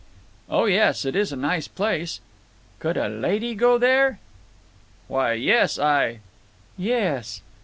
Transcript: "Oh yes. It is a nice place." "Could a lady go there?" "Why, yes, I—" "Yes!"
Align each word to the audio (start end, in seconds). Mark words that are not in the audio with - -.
"Oh 0.49 0.65
yes. 0.65 1.05
It 1.05 1.15
is 1.15 1.31
a 1.31 1.35
nice 1.35 1.67
place." 1.67 2.21
"Could 2.79 2.97
a 2.97 3.07
lady 3.07 3.53
go 3.53 3.77
there?" 3.77 4.17
"Why, 5.07 5.33
yes, 5.33 5.77
I—" 5.77 6.21
"Yes!" 6.75 7.43